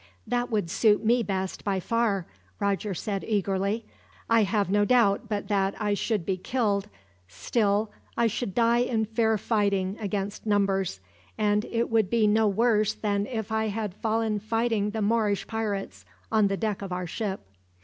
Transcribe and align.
"That 0.25 0.49
would 0.49 0.71
suit 0.71 1.05
me 1.05 1.21
best, 1.21 1.63
by 1.63 1.79
far," 1.79 2.25
Roger 2.59 2.95
said 2.95 3.23
eagerly. 3.23 3.85
"I 4.31 4.41
have 4.41 4.71
no 4.71 4.83
doubt 4.83 5.29
but 5.29 5.47
that 5.49 5.79
I 5.79 5.93
should 5.93 6.25
be 6.25 6.37
killed, 6.37 6.87
still, 7.27 7.91
I 8.17 8.25
should 8.25 8.55
die 8.55 8.79
in 8.79 9.05
fair 9.05 9.37
fighting 9.37 9.99
against 9.99 10.47
numbers; 10.47 11.01
and 11.37 11.65
it 11.65 11.91
would 11.91 12.09
be 12.09 12.25
no 12.25 12.47
worse 12.47 12.95
than 12.95 13.27
if 13.27 13.51
I 13.51 13.67
had 13.67 13.93
fallen 13.93 14.39
fighting 14.39 14.89
the 14.89 15.03
Moorish 15.03 15.45
pirates, 15.45 16.03
on 16.31 16.47
the 16.47 16.57
deck 16.57 16.81
of 16.81 16.91
our 16.91 17.05
ship." 17.05 17.41